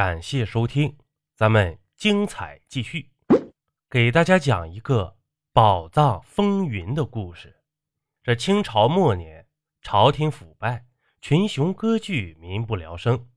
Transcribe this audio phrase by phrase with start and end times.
[0.00, 0.96] 感谢收听，
[1.34, 3.10] 咱们精彩继续，
[3.90, 5.18] 给大家讲一个
[5.52, 7.60] 宝藏风云的故事。
[8.22, 9.46] 这清朝末年，
[9.82, 10.86] 朝廷腐败，
[11.20, 13.28] 群雄割据，民不聊生，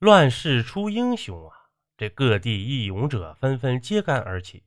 [0.00, 1.56] 乱世出英雄啊！
[1.96, 4.64] 这各地义勇者纷纷揭竿而起，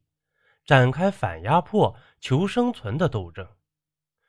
[0.64, 3.46] 展开反压迫、求生存的斗争。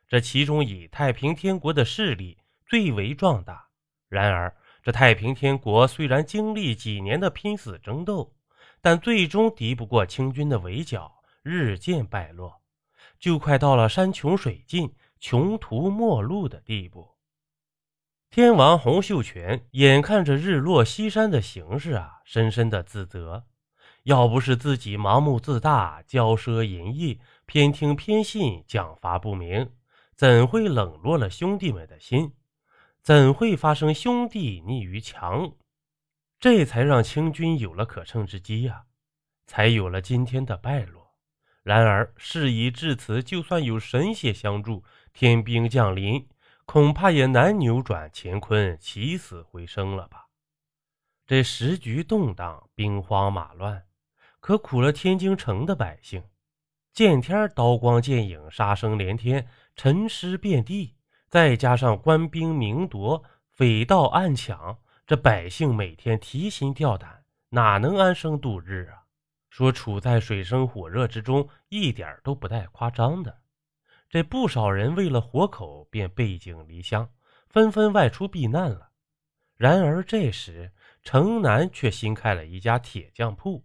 [0.09, 3.69] 这其中以太平天国的势力最为壮大。
[4.09, 8.33] 然而，这太平天国虽然经历几年的拼死争斗，
[8.81, 12.63] 但最终敌不过清军的围剿，日渐败落，
[13.19, 17.17] 就快到了山穷水尽、穷途末路的地步。
[18.31, 23.43] 天王洪秀全眼看着日落西山的形势啊，深深的自责：
[24.05, 29.69] 要不是自己盲目自大、骄奢淫逸、偏听偏信、奖罚不明。
[30.15, 32.35] 怎会冷落了兄弟们的心？
[33.07, 35.55] 怎会发生兄弟逆于墙？
[36.41, 38.87] 这才让清军有了可乘之机呀，
[39.47, 41.15] 才有了今天的败落。
[41.63, 46.29] 然而事已至此，就算有神仙相助，天兵降临，
[46.65, 50.27] 恐怕也难扭转乾坤起死回生了吧？
[51.29, 53.85] 这时局动荡，兵荒马乱，
[54.41, 56.25] 可苦了天津城的百姓。
[56.93, 59.47] 见天刀光剑影，杀声连天。
[59.77, 60.96] 沉尸遍地，
[61.37, 69.05] 再加上官兵明夺、匪盗暗抢，这百姓每天提心吊胆，哪能安生度日啊？
[69.51, 73.43] 说处在水深火热之中，一点都不带夸张的。
[74.09, 77.07] 这不少人为了活口，便背井离乡，
[77.51, 78.89] 纷纷外出避难了。
[79.57, 83.63] 然而这时，城南却新开了一家铁匠铺，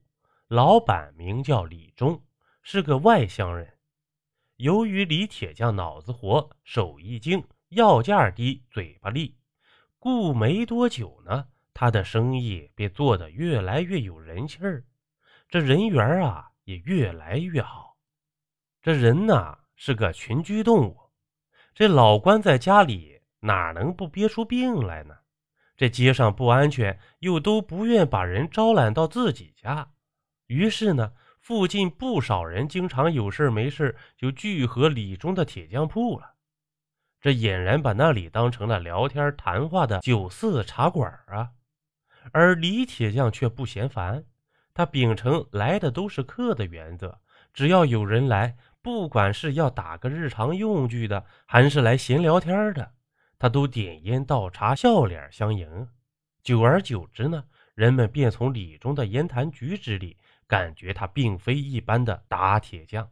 [0.50, 2.22] 老板名叫李忠，
[2.62, 3.78] 是个外乡人。
[4.58, 9.38] 由于李铁匠脑子活、手艺精、要价低、嘴巴利，
[9.98, 14.84] 故没多久呢，他的生意便做得越来越有人气儿，
[15.48, 17.96] 这人缘啊也越来越好。
[18.82, 20.98] 这人呐是个群居动物，
[21.74, 25.16] 这老关在家里哪能不憋出病来呢？
[25.78, 29.90] 这街上不安全，又都不愿把人招揽到自己家，
[30.48, 31.14] 于是呢。
[31.44, 36.36] 附近不少人经常有事没事就聚合李忠的铁匠铺了，
[37.22, 41.52] 这俨然把那里当成了聊天谈话的酒肆茶馆啊。
[42.32, 44.26] 而李铁匠却不嫌烦，
[44.74, 47.20] 他秉承来的都是客的原则，
[47.54, 52.92] 只要有人来，不管是要打个日常用具的，还是来闲聊天的，
[53.38, 55.88] 他都点烟倒茶，笑脸相迎。
[56.44, 57.46] 久而久之呢，
[57.76, 60.18] 人们便从李忠的言谈举止里。
[60.48, 63.10] 感觉他并非一般的打铁匠。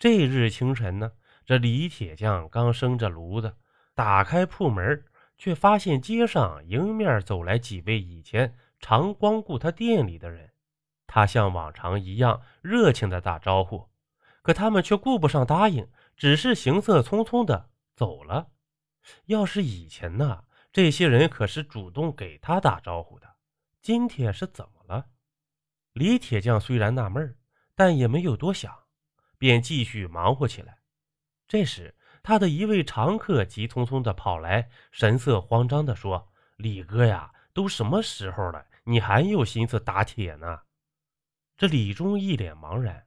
[0.00, 1.12] 这日清晨呢，
[1.46, 3.56] 这李铁匠刚生着炉子，
[3.94, 5.04] 打开铺门，
[5.38, 10.50] 却发现街上迎面走来几位以前常光顾他店里的人。
[11.06, 13.88] 他像往常一样热情的打招呼，
[14.42, 18.48] 可他们却顾不上答应，只是行色匆匆的走了。
[19.26, 20.42] 要是以前呢，
[20.72, 23.36] 这些人可是主动给他打招呼的，
[23.80, 25.06] 今天是怎么了？
[25.92, 27.38] 李铁匠虽然纳闷
[27.76, 28.76] 但也没有多想，
[29.38, 30.78] 便继续忙活起来。
[31.48, 40.60] 这时，他的一位常客急匆匆地跑来，神色慌张地说：“李哥呀，都什么时候了，你还有心思打铁呢？”
[41.56, 43.06] 这李忠一脸茫然：“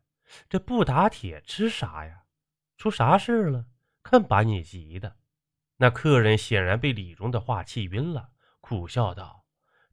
[0.50, 2.24] 这不打铁吃啥呀？
[2.78, 3.66] 出啥事了？
[4.02, 5.18] 看把你急的！”
[5.78, 8.30] 那客人显然被李忠的话气晕了，
[8.62, 9.46] 苦笑道。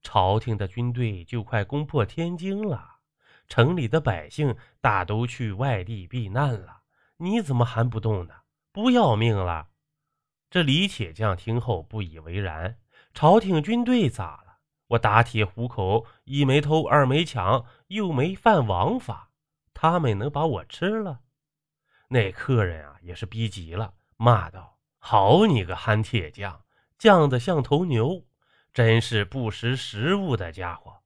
[0.02, 2.98] 朝廷的军队就快攻破天津了，
[3.48, 6.82] 城里的百姓大都去外地避难了，
[7.18, 8.34] 你怎么还不动呢？
[8.72, 9.68] 不要命了？
[10.50, 12.78] 这李铁匠听后不以为然：
[13.14, 14.58] 朝廷军队咋了？
[14.88, 19.30] 我打铁糊口，一没偷，二没抢，又没犯王法，
[19.72, 21.20] 他们能把我吃了？
[22.08, 26.64] 那客人啊，也是逼急了，骂道：“好你个憨铁匠，
[26.98, 28.24] 犟得像头牛！”
[28.72, 30.98] 真是不识时务的家伙！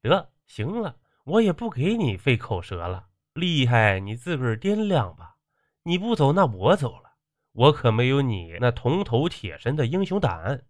[0.00, 3.08] 得行了，我也不给你费口舌了。
[3.36, 5.36] 厉害，你自个儿掂量吧。
[5.82, 7.16] 你不走，那我走了。
[7.52, 10.64] 我可没有你那铜头铁身的英雄胆。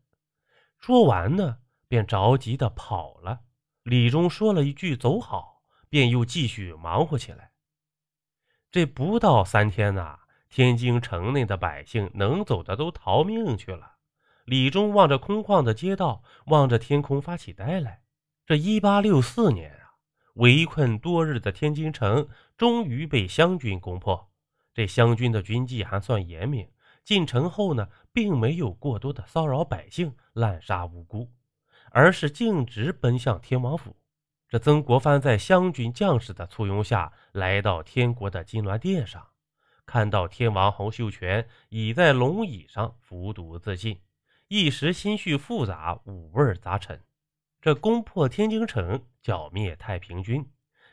[0.78, 1.58] 说完呢，
[1.88, 3.40] 便着急的跑了。
[3.84, 7.52] 李忠说了一句“走好”，便又继续忙活起来。
[8.72, 13.92] 这不到三天呐，天津城内的百姓能走的都逃命去了。
[14.44, 18.02] 李忠望着空旷的街道，望着天空发起呆来。
[18.44, 19.85] 这一八六四年，
[20.36, 24.30] 围困多日的天津城终于被湘军攻破。
[24.72, 26.66] 这湘军的军纪还算严明，
[27.04, 31.30] 进城后呢，并没有过多的骚扰百姓、滥杀无辜。
[31.90, 33.96] 而是径直奔向天王府。
[34.48, 39.26] 这曾国藩在湘军将士的簇拥下来到天国的金銮殿上，
[39.86, 43.98] 看到天王洪秀全倚在龙椅上服毒自尽，
[44.48, 47.05] 一时心绪复杂，五味杂陈。
[47.66, 50.48] 这攻破天津城，剿灭太平军，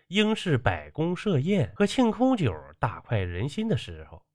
[0.07, 4.25] 应是摆宫设宴和庆空酒、大快人心的时候。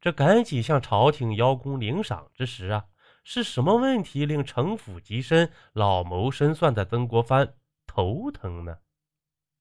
[0.00, 2.86] 这赶紧向朝廷邀功领赏之时啊，
[3.22, 7.54] 是什么问题令城府极深、老谋深算的曾国藩？
[7.86, 8.78] 头疼呢。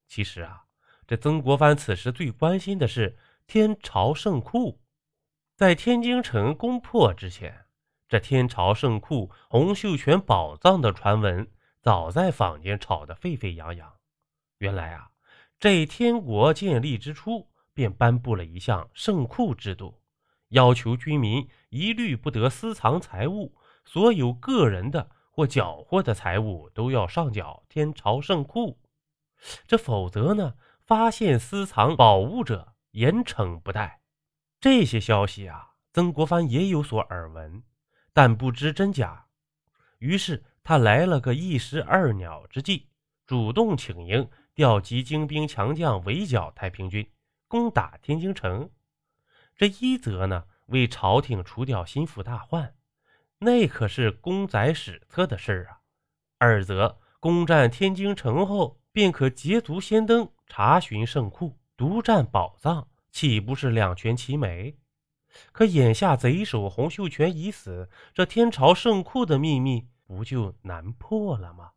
[0.07, 0.63] 其实啊，
[1.06, 3.15] 这曾国藩此时最关心的是
[3.45, 4.81] 天朝圣库。
[5.56, 7.68] 在天津城攻破之前，
[8.09, 11.47] 这天朝圣库洪秀全宝藏的传闻
[11.83, 13.94] 早在坊间炒得沸沸扬扬。
[14.57, 15.12] 原来啊，
[15.59, 20.01] 这天国建立之初便颁布了一项圣库制度，
[20.47, 23.53] 要求军民一律不得私藏财物，
[23.85, 25.12] 所有个人的。
[25.35, 28.79] 或缴获的财物都要上缴天朝圣库，
[29.65, 30.53] 这否则呢？
[30.86, 34.03] 发现私藏宝物者，严惩不贷。
[34.62, 37.63] 这些消息啊，曾国藩也有所耳闻，
[38.13, 39.25] 但不知真假。
[39.97, 42.88] 于是他来了个一石二鸟之计，
[43.27, 47.06] 主动请缨，调集精兵强将围剿太平军，
[47.48, 48.69] 攻打天津城。
[49.56, 52.74] 这一则呢，为朝廷除掉心腹大患。
[53.39, 55.80] 那可是公载史册的事儿啊！
[56.38, 64.77] 二则攻占天津城后，便可捷足先登，查询圣库，独占宝藏，岂不是两全其美？
[65.51, 71.71] 可眼下贼首洪秀全已死，这天朝圣库的秘密不就难破了吗？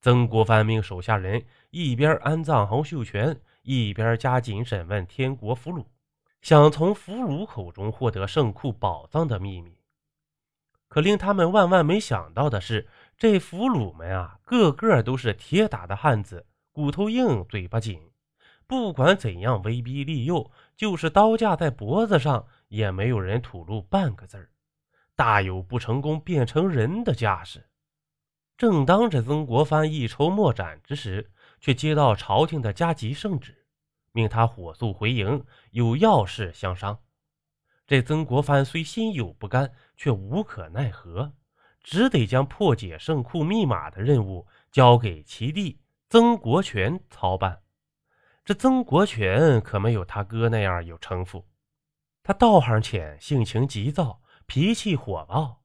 [0.00, 5.86] 曾国藩命手下人一边安葬洪秀全，一边加紧审问天国俘虏，
[6.42, 9.78] 想从俘虏口中获得圣库宝藏的秘密。
[10.88, 12.86] 可令他们万万没想到的是，
[13.16, 18.10] 这俘虏们啊，个个都是铁打的汉子，骨头硬，嘴巴紧。
[18.66, 24.50] 不管怎样威逼利诱，就是刀架在脖子上，也没有人吐露半个字儿，
[25.16, 27.68] 大有不成功变成人的架势。
[28.56, 31.30] 正当这曾国藩一筹莫展之时，
[31.60, 33.66] 却接到朝廷的加急圣旨，
[34.12, 37.00] 命他火速回营，有要事相商。
[37.86, 41.32] 这曾国藩虽心有不甘，却无可奈何，
[41.82, 47.60] 只得将破解圣库密码的任务交给其弟曾国荃操办。
[48.44, 51.46] 这曾国荃可没有他哥那样有城府，
[52.22, 55.62] 他道行浅，性情急躁，脾气火爆。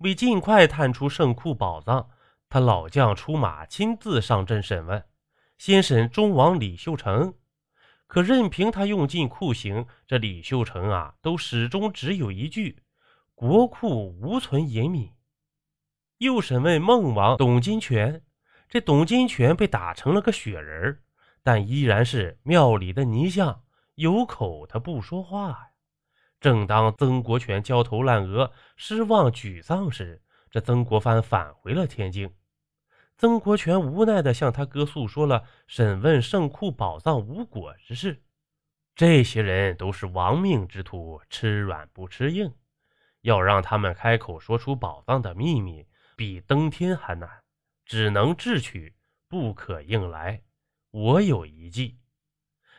[0.00, 2.10] 为尽快探出圣库宝藏，
[2.48, 5.04] 他老将出马，亲自上阵审问，
[5.56, 7.34] 先审忠王李秀成。
[8.06, 12.82] 可任凭他用尽酷刑，这李秀成啊，都始终只有一句
[13.34, 15.14] ：“国库无存银米。”
[16.18, 18.22] 又审问孟王董金泉，
[18.68, 21.02] 这董金泉被打成了个雪人
[21.42, 23.62] 但依然是庙里的泥像，
[23.96, 25.70] 有口他不说话呀。
[26.40, 32.30] 正当曾国荃焦头烂额、失望沮丧时，这曾国藩返回了天津。
[33.16, 38.22] 曾国荃无奈地向他哥诉说了审问圣库宝藏无果之事。
[38.94, 42.54] 这些人都是亡命之徒，吃软不吃硬，
[43.22, 47.28] 要让他们开口说出宝藏的秘密，比登天还难，
[47.84, 48.94] 只能智取，
[49.28, 50.42] 不可硬来。
[50.90, 51.98] 我有一计。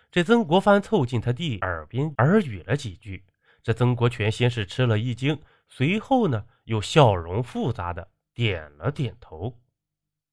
[0.09, 3.25] 这曾国藩凑近他弟耳边耳语了几句，
[3.67, 9.59] 这曾国荃先是吃了一惊，随后呢，又笑容复杂的点了点头。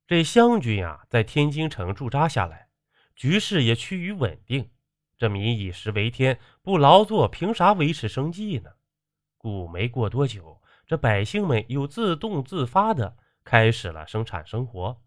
[0.07, 2.69] 这湘军啊，在天津城驻扎下来，
[3.17, 4.71] 局势也趋于稳定。
[5.19, 8.71] 这民以食为天，不劳作，凭啥维持生计呢？
[9.37, 15.03] 故没过多久，这百姓们又自动自发的开始了生产生活。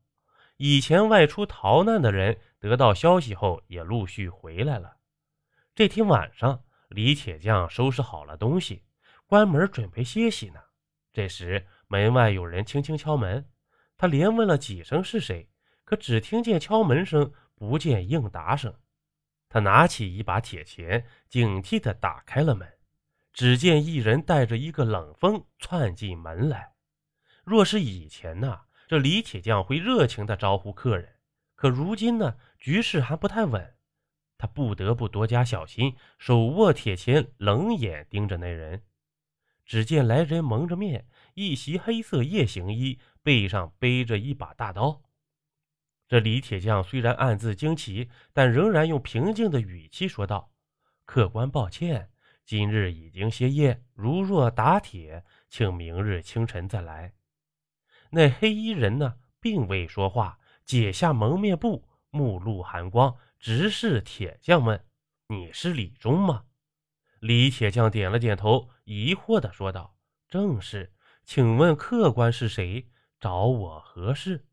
[0.57, 4.97] 以前外出逃难的人，得到消息后也陆续回来了。
[5.73, 8.83] 这天晚上，李铁匠收拾好了东西，
[9.25, 10.59] 关门准备歇息呢。
[11.11, 13.49] 这时，门外有人轻轻敲门。
[13.97, 15.49] 他连问了几声是谁，
[15.83, 18.73] 可只听见敲门声，不见应答声。
[19.49, 22.71] 他拿起一把铁钳，警惕地打开了门。
[23.33, 26.73] 只见一人带着一个冷风窜进门来。
[27.43, 31.15] 若是以前呢，这李铁匠会热情地招呼客人，
[31.55, 33.76] 可如今呢，局势还不太稳，
[34.37, 38.83] 他不得不多加小心，手握铁钳，冷眼盯着那人。
[39.65, 42.99] 只见来人蒙着面，一袭黑色夜行衣。
[43.23, 45.01] 背上背着一把大刀，
[46.07, 50.49] 这李铁匠虽然暗自惊奇，但仍然用平静的语气说道
[51.03, 52.09] ：“客官，抱歉，
[52.45, 57.11] 今日已经歇业，如若打铁，请明日清晨再来。”
[58.11, 64.83] 那黑衣人呢，并未说话，解下蒙面布，目露寒光，直视铁匠问
[65.29, 66.45] ：“你是李忠吗？”
[67.19, 69.97] 李铁匠点了点头，疑惑地说道
[70.29, 72.87] ：“正是，请问客官是谁？
[73.19, 74.45] 找我何事？”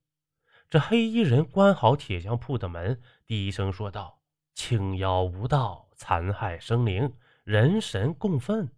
[0.71, 4.23] 这黑衣人关好铁匠铺的门，低声说道
[4.55, 7.15] ：“青妖无道，残害生灵，
[7.45, 8.71] 人神共愤。”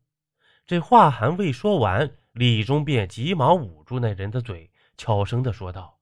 [0.67, 6.01] 这话还未说完，李忠便急忙捂住那人的嘴，悄声地说道：“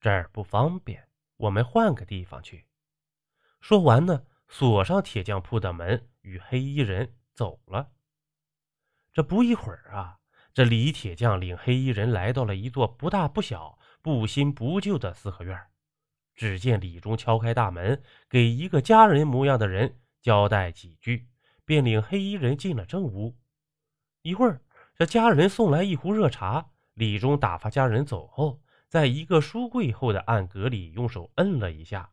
[0.00, 1.08] 这儿不方便，
[1.38, 2.66] 我们换个地方去。”
[3.64, 7.92] 说完呢，锁上铁匠铺的门，与黑衣人走了。
[9.10, 10.18] 这不一会儿啊，
[10.52, 15.58] 这李铁匠领黑衣人来到了一座不大不小、不新不旧的四合院。
[16.34, 21.30] 只见李忠敲开大门，给一个家人模样的人交代几句，
[21.64, 23.34] 便领黑衣人进了正屋。
[24.20, 24.60] 一会儿，
[24.94, 26.72] 这家人送来一壶热茶。
[26.92, 32.10] 李忠打发家人走后，在一个书柜后的暗格里用手摁了一下，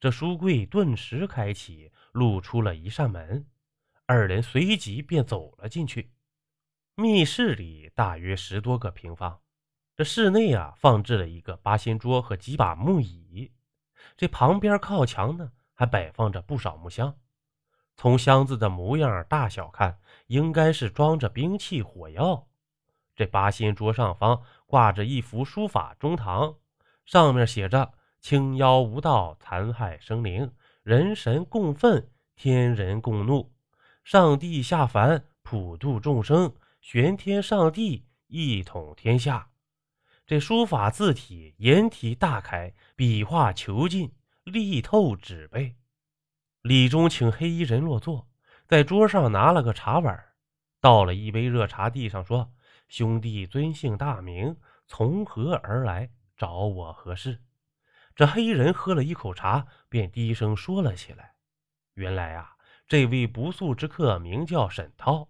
[0.00, 3.46] 这书柜顿时开启，露出了一扇门。
[4.06, 6.10] 二人随即便走了进去。
[6.94, 9.40] 密室里大约十多个平方，
[9.94, 13.52] 这室内啊放置了一个八仙桌和几把木椅，
[14.16, 17.14] 这旁边靠墙呢还摆放着不少木箱。
[17.94, 22.48] 从箱子的模样大小看，应该是装着兵器火药。
[23.14, 26.56] 这八仙桌上方挂着一幅书法中堂，
[27.04, 33.50] 上面写着“青妖无道，残害生灵，人神共愤，天人共怒，
[34.04, 39.48] 上帝下凡，普度众生，玄天上帝一统天下”。
[40.26, 44.12] 这书法字体颜体大开，笔画遒劲，
[44.44, 45.74] 力透纸背。
[46.60, 48.28] 李忠请黑衣人落座，
[48.66, 50.22] 在桌上拿了个茶碗，
[50.80, 52.52] 倒了一杯热茶，递上说
[52.86, 54.54] ：“兄弟尊姓大名？
[54.86, 56.10] 从何而来？
[56.36, 57.40] 找我何事？”
[58.14, 61.34] 这黑衣人喝了一口茶，便低声说了起来
[61.94, 65.28] ：“原来啊，这位不速之客名叫沈涛，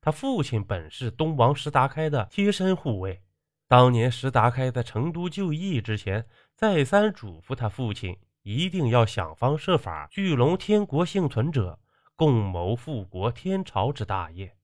[0.00, 3.22] 他父亲本是东王石达开的贴身护卫。
[3.68, 11.78] 当年石达开在成都就义之前，再三嘱咐他父亲。”一定要想方设法聚拢天国幸存者，
[12.16, 14.56] 共谋复国天朝之大业。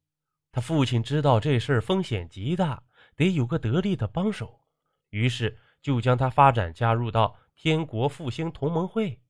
[0.50, 2.82] 他父亲知道这事风险极大，
[3.14, 4.62] 得有个得力的帮手，
[5.10, 9.20] 于是就将他发展加入到天国复兴同盟会。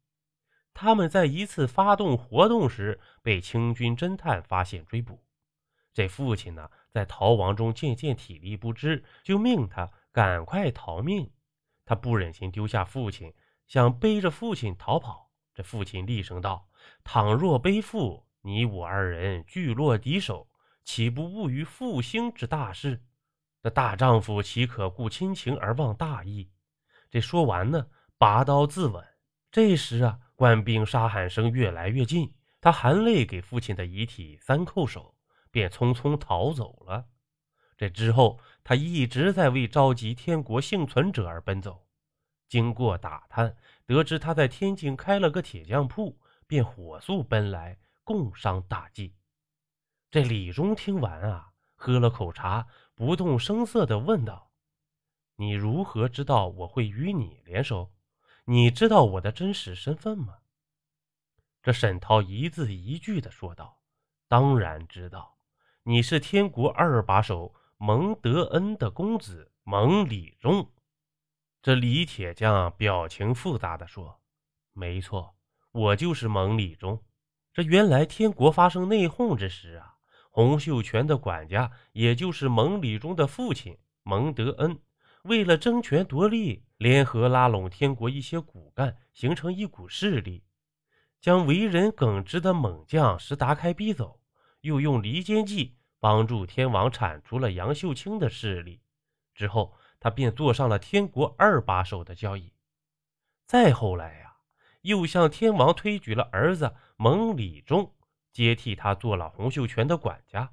[0.75, 5.25] 他们在一次发动活动时，被清军侦探发现追捕。
[5.95, 11.33] 这父亲呢，在逃亡中渐渐体力不支，就命他赶快逃命。
[11.87, 13.33] 他不忍心丢下父亲。
[13.67, 16.69] 想背着父亲逃跑，这父亲厉声道
[17.05, 20.49] ：“倘若背负，你我二人俱落敌手，
[20.85, 23.03] 岂不误于复兴之大事？
[23.63, 26.51] 这大丈夫岂可顾亲情而忘大义？”
[27.11, 27.89] 这说完呢，
[28.19, 29.05] 拔刀自刎。
[29.51, 35.15] 这时啊，官兵杀喊声越来越近，他含泪给父亲的遗体三叩首，
[35.51, 37.07] 便匆匆逃走了。
[37.77, 41.87] 这之后，他一直在为召集天国幸存者而奔走。
[42.49, 43.57] 经过打探，
[43.87, 49.15] 得知他在天津开了个铁匠铺，便火速奔来，共商大计。
[50.11, 54.51] 这李忠听完啊，喝了口茶，不动声色地问道
[55.37, 57.93] ：“你如何知道我会与你联手？
[58.51, 60.39] 你知道我的真实身份吗？”
[61.63, 63.83] 这沈涛一字一句的说道
[64.27, 65.37] ：“当然知道，
[65.83, 70.73] 你是天国二把手蒙德恩的公子蒙李忠。”
[71.61, 74.19] 这李铁匠表情复杂的说
[74.73, 75.37] ：“没错，
[75.71, 77.05] 我就是蒙礼忠。
[77.53, 79.97] 这原来天国发生内讧之时啊，
[80.31, 84.81] 洪秀全的管家，也就是蒙礼忠的父亲蒙德恩，
[85.25, 90.43] 为了争权夺利，联合拉拢天国一些骨干，形成一股势力，
[91.21, 94.19] 将为人耿直的猛将石达开逼走，
[94.63, 98.81] 又用离间计帮助天王铲除了杨秀清的势力。
[99.35, 102.53] 之后。”他便坐上了天国二把手的交椅，
[103.47, 104.37] 再后来呀，
[104.83, 107.93] 又向天王推举了儿子蒙礼忠，
[108.31, 110.53] 接替他做了洪秀全的管家。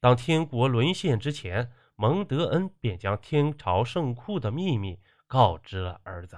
[0.00, 6.36] 当天国沦陷之前，蒙德恩便将天朝圣库的秘密告知了儿子。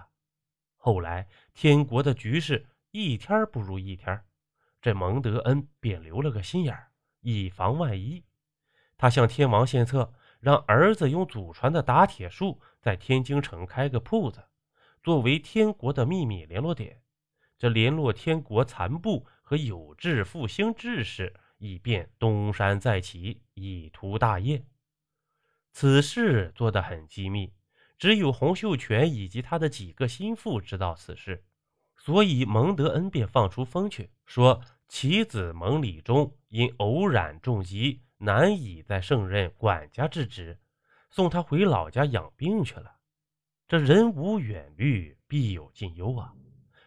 [0.77, 4.23] 后来天国的局势一天不如一天，
[4.83, 6.77] 这蒙德恩便留了个心眼，
[7.21, 8.23] 以防万一，
[8.99, 10.13] 他向天王献策。
[10.41, 14.43] 让儿子用祖传的打铁术在天津城开个铺子，
[15.03, 17.03] 作为天国的秘密联络点，
[17.59, 24.65] 这联络天国残部和有志复兴志士，以便东山再起，以图大业。
[25.73, 27.53] 此事做得很机密，
[28.01, 31.45] 只有洪秀全以及他的几个心腹知道此事，
[31.99, 40.59] 所以蒙德恩便放出风去，说其子蒙礼忠因偶染重疾，难以再胜任管家之职，
[41.11, 42.97] 送他回老家养病去了。
[43.69, 46.33] 这人无远虑，必有近忧啊！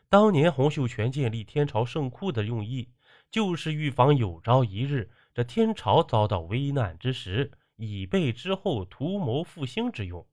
[0.09, 2.89] 当年洪秀全建立天朝圣库的用意，
[3.29, 10.27] 就是预防有朝一日这天朝遭到危难之时，以备之后图谋复兴之用。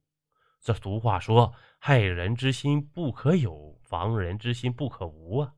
[0.60, 5.54] 这俗话说：“害人之心不可有，防人之心不可无啊！”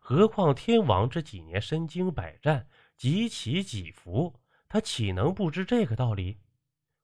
[0.00, 6.38] 何况天王这几年身经百战，几起几伏，他岂能不知这个道理？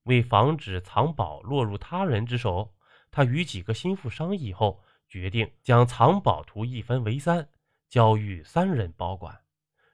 [0.04, 2.74] 为防止藏宝落入他人之手，
[3.10, 4.82] 他与几个心腹商议后。
[5.06, 7.48] 决定将藏宝图一分为三，
[7.88, 9.38] 交予三人保管。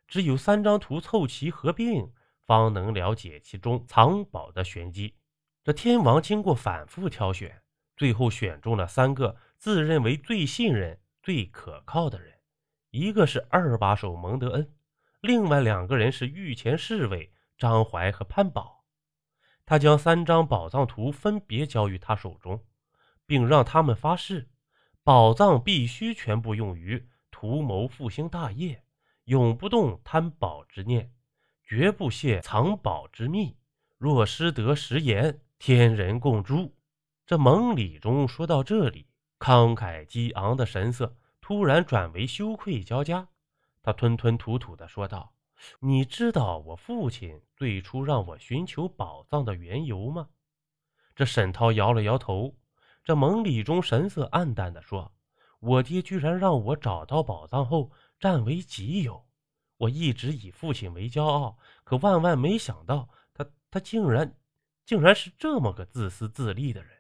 [0.07, 2.11] 只有三张图凑齐合并，
[2.47, 5.15] 方能了解其中藏宝的玄机。
[5.63, 7.63] 这天王经过反复挑选，
[7.95, 12.39] 最后选中了三个自认为最信任、最可靠的人。
[12.91, 14.75] 一个是二把手蒙德恩，
[15.21, 18.87] 另外两个人是御前侍卫张怀和潘宝。
[19.67, 22.65] 他将三张宝藏图分别交于他手中，
[23.27, 24.49] 并让他们发誓。
[25.05, 28.83] 宝藏必须全部用于图谋复兴大业，
[29.25, 31.13] 永不动贪宝之念，
[31.63, 33.59] 绝不泄藏宝之秘。
[33.99, 36.75] 若失得食言，天人共诛。
[37.27, 39.07] 这蒙礼中说到这里，
[39.39, 43.29] 慷慨激昂的神色突然转为羞愧交加。
[43.83, 45.35] 他吞吞吐吐地说道
[45.79, 50.31] ：“你知道我父亲最初让我寻求宝藏的缘由吗？”
[51.15, 52.57] 这沈涛摇了摇头。
[53.05, 55.13] 这蒙礼中神色黯淡地说
[55.61, 59.27] ：“我爹居然让我找到宝藏后占为己有，
[59.77, 64.35] 我一直以父亲为骄傲，可万万没想到，他他竟然
[64.85, 66.91] 竟然是这么个自私自利的人。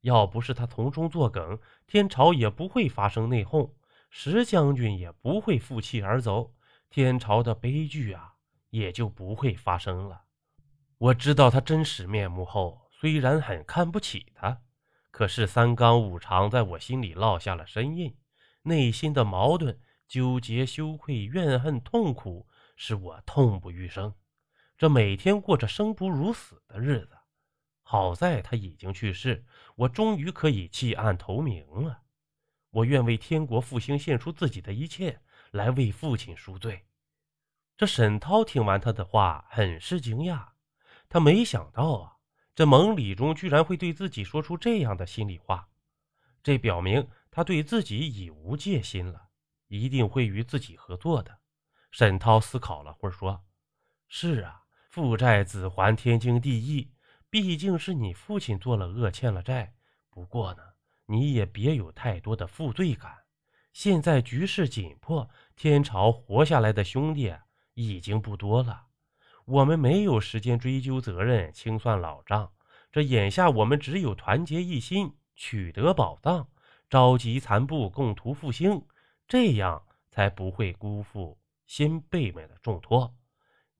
[0.00, 3.72] 要不是他从中作梗，天朝也不会发生内讧，
[4.08, 6.54] 石将军也不会负气而走，
[6.88, 8.34] 天朝的悲剧啊
[8.70, 10.22] 也就不会发生了。
[10.98, 14.62] 我知道他真实面目后，虽然很看不起他。”
[15.10, 18.16] 可是三纲五常在我心里烙下了深印，
[18.62, 24.14] 内心的矛盾、纠结、羞愧、怨恨、痛苦，使我痛不欲生。
[24.80, 27.18] 这每天过着生不如死的日子。
[27.82, 29.44] 好在他已经去世，
[29.76, 32.00] 我终于可以弃暗投明了。
[32.70, 36.86] 我愿为天国复兴献出自己的一切，来为父亲赎罪。
[37.76, 40.48] 这沈涛听完他的话，很是惊讶，
[41.10, 42.16] 他没想到啊。
[42.54, 45.68] 这蒙礼中居然会对自己说出这样的心里话，
[46.42, 49.28] 这表明他对自己已无戒心了，
[49.68, 51.38] 一定会与自己合作的。
[51.90, 53.44] 沈涛思考了会儿，说
[54.08, 56.90] ：“是啊，父债子还，天经地义。
[57.30, 59.72] 毕竟是你父亲做了恶，欠了债。
[60.10, 60.62] 不过呢，
[61.06, 63.18] 你也别有太多的负罪感。
[63.72, 67.32] 现在局势紧迫，天朝活下来的兄弟
[67.74, 68.88] 已经不多了。”
[69.46, 72.52] 我们没有时间追究责任、清算老账，
[72.90, 76.48] 这眼下我们只有团结一心，取得宝藏，
[76.88, 78.84] 召集残部，共图复兴，
[79.28, 83.14] 这样才不会辜负先辈们的重托。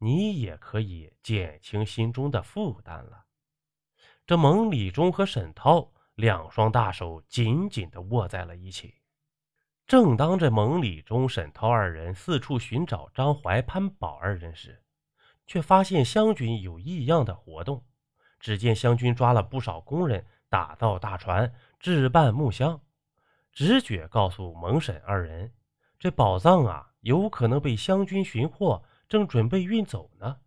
[0.03, 3.27] 你也可以减轻心中的负担了。
[4.27, 8.95] 这蒙礼忠和沈涛两双大手紧紧地握在了一起。
[9.87, 14.83] 正当这蒙礼忠、沈涛二人四处寻找张怀、潘宝二人时，
[15.47, 17.85] 却发现湘军有异样的活动。
[18.39, 22.81] 只见湘军抓了不少工人，打造大船，置办木箱。
[23.53, 25.53] 直觉告诉蒙沈二人，
[25.99, 30.39] 这宝藏啊，有可能被湘军寻获，正准备运走呢。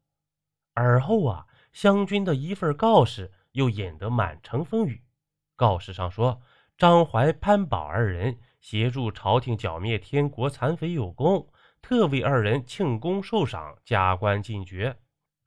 [0.73, 5.03] 而后啊，湘军的一份告示又引得满城风雨。
[5.55, 6.41] 告示上说，
[6.77, 11.47] 张怀、潘宝二人协助朝廷剿灭天国残匪有功。
[11.81, 14.97] 特为二人庆功受赏，加官进爵。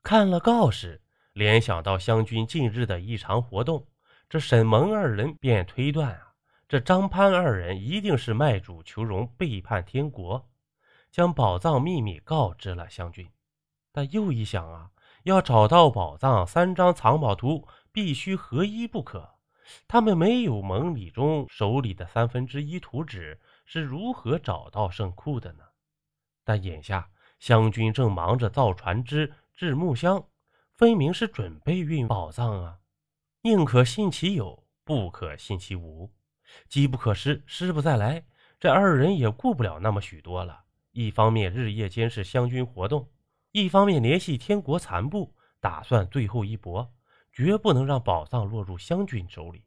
[0.03, 1.01] 看了告示，
[1.33, 3.87] 联想到湘军近日的异常活动，
[4.29, 6.33] 这沈蒙二人便推断啊，
[6.67, 10.46] 这张潘二人一定是卖主求荣，背叛天国，
[11.17, 13.27] 将宝藏秘密告知了湘军。
[13.91, 14.91] 但又一想啊，
[15.23, 19.27] 要找到宝藏，三张藏宝图必须合一不可。
[19.87, 25.63] 他们没有蒙礼中手里的三分之一图纸，是如何找到圣库的呢？
[26.45, 30.23] 但眼下湘军正忙着造船只、制木箱，
[30.75, 32.77] 分明是准备运宝藏啊！
[33.41, 36.13] 宁可信其有，不可信其无。
[36.69, 38.23] 机不可失，失不再来。
[38.59, 40.65] 这二人也顾不了那么许多了。
[40.97, 43.07] 一方面日夜监视湘军活动，
[43.51, 46.91] 一方面联系天国残部，打算最后一搏，
[47.31, 49.63] 绝不能让宝藏落入湘军手里。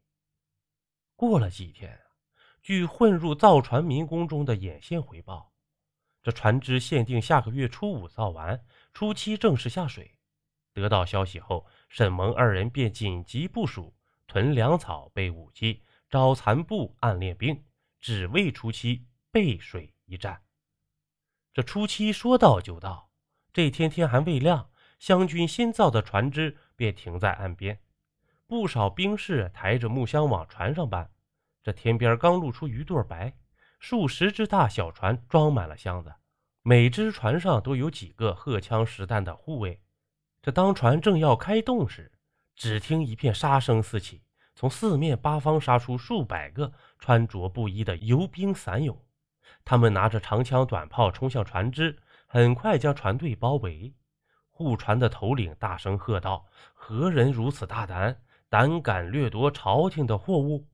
[1.15, 1.97] 过了几天，
[2.61, 5.53] 据混入造船民工中的眼线回报，
[6.21, 8.61] 这船只限定下个月初五造完，
[8.93, 10.19] 初七正式下水。
[10.75, 13.95] 得到消息后，沈蒙二人便紧急部署，
[14.27, 17.63] 囤粮草、备武器，招残部、暗练兵，
[18.01, 20.43] 只为初七背水一战。
[21.53, 23.11] 这初七说到就到，
[23.53, 27.81] 这天天还未亮，湘军新造的船只便停在岸边，
[28.47, 31.11] 不少兵士抬着木箱往船上搬。
[31.63, 33.37] 这天边刚露出鱼肚白，
[33.81, 36.15] 数十只大小船装满了箱子，
[36.63, 39.83] 每只船上都有几个荷枪实弹的护卫。
[40.41, 42.13] 这当船正要开动时，
[42.55, 44.23] 只听一片杀声四起，
[44.55, 48.97] 从四面八方杀出数百个穿着不一的游兵散勇。
[49.71, 53.95] 他们拿着长枪短炮冲向船只，很快将船队包围。
[54.51, 60.67] 护船的头领大声喝道：“何人如此大胆，胆敢掠夺朝廷的货物？”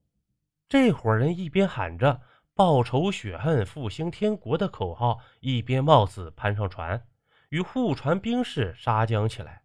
[0.67, 2.21] 这伙人一边喊着
[2.57, 7.05] “报仇雪恨，复兴天国”的口号，一边冒死攀上船，
[7.49, 9.61] 与护船兵士杀将起来。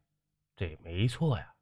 [0.54, 1.54] 这没错呀，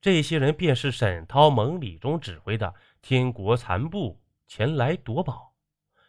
[0.00, 5.47] 这些人便是沈涛、蒙礼中指挥的天国残部前来夺宝。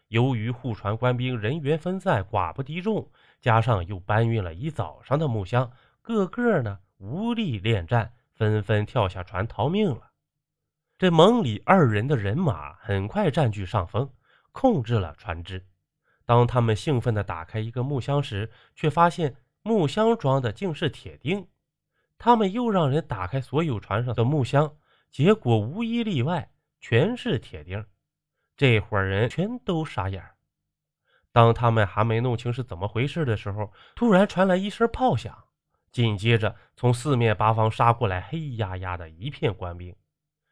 [0.09, 10.11] 由于护船官兵人员分散，寡不敌众，加上又搬运了一早上的木箱，个个呢无力恋战，纷纷跳下船逃命了。
[10.97, 14.11] 这蒙里二人的人马很快占据上风，
[14.51, 15.63] 控制了船只。
[16.25, 21.47] 当他们兴奋地打开一个木箱时，却发现木箱装的竟是铁钉。
[22.17, 24.75] 他们又让人打开所有船上的木箱，
[25.11, 27.85] 结果无一例外，全是铁钉。
[28.59, 30.21] 这伙人全都傻眼。
[31.31, 35.45] 当他们还没弄清是怎么回事的时候，突然传来一声炮响，
[35.93, 39.95] 紧接着从四面八方杀过来黑压压的一片官兵。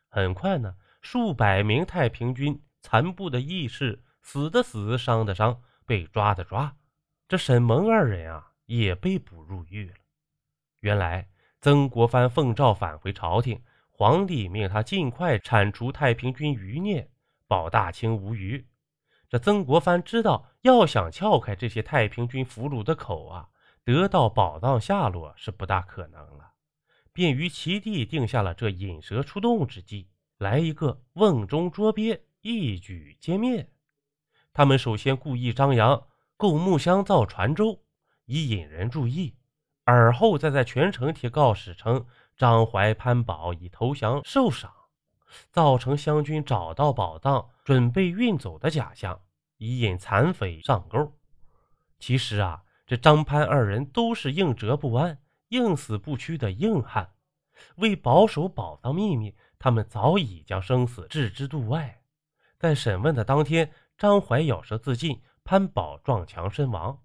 [0.07, 6.77] 很快呢，数百名太平军残部的义士，死的死，伤的伤，被抓的抓。
[7.27, 9.93] 这沈蒙二人啊，也被捕入狱了。
[10.79, 11.27] 原来
[11.59, 17.11] 曾国藩奉诏返回朝廷，皇帝命他尽快铲除太平军余孽。
[17.47, 18.67] 保大清无虞。
[19.29, 23.49] 这曾国藩知道，要想撬开这些太平军俘虏的口啊，
[23.83, 26.51] 得到宝藏下落是不大可能了，
[27.12, 33.69] 便于其地定下了这引蛇出洞之计，来一个瓮中捉鳖，一举歼灭。
[34.53, 36.07] 他们首先故意张扬
[36.38, 37.83] 购木箱造船舟，
[38.25, 39.36] 以引人注意，
[39.83, 42.05] 而后再在全城贴告示称
[42.38, 44.73] 张怀潘宝已投降受赏。
[45.51, 49.21] 造成湘军找到宝藏，准备运走的假象，
[49.57, 51.13] 以引残匪上钩。
[51.99, 55.17] 其实啊，这张潘二人都是硬折不弯、
[55.49, 57.11] 硬死不屈的硬汉。
[57.77, 62.01] 为保守宝藏秘密，他们早已将生死置之度外。
[62.59, 66.99] 在审问的当天，张怀咬舌自尽，潘宝撞墙身亡。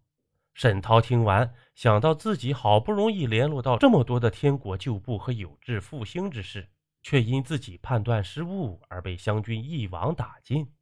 [0.53, 6.69] 沈涛听完，想到自己好不容易联络到这么多的天国旧部和有志复兴之士。
[7.03, 10.73] 却因自己判断失误而被湘军一网打尽，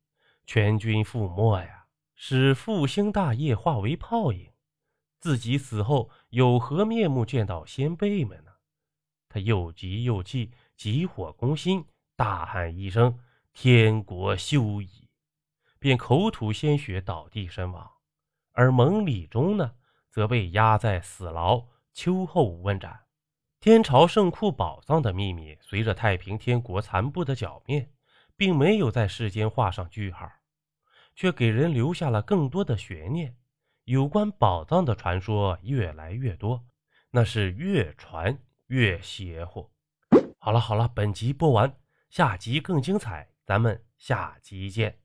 [0.44, 1.86] 全军覆没呀！
[2.14, 4.52] 使复兴大业化为泡影，
[5.18, 8.52] 自己死后有何面目见到先辈们呢？
[9.28, 13.18] 他又急又气，急火攻心，大喊一声
[13.54, 15.08] “天国休矣”，
[15.80, 17.90] 便口吐鲜血倒地身亡。
[18.52, 19.72] 而蒙礼中呢，
[20.10, 23.06] 则被押在死牢，秋后问斩。
[23.60, 27.90] 天朝圣库宝藏的秘密，随着太平天国残部的剿灭，
[28.34, 30.26] 并没有在世间画上句号，
[31.14, 33.36] 却给人留下了更多的悬念。
[33.84, 36.64] 有关宝藏的传说越来越多，
[37.10, 39.70] 那是越传越邪乎。
[40.38, 41.70] 好了好了，本集播完，
[42.08, 44.98] 下集更精彩，咱们下集见。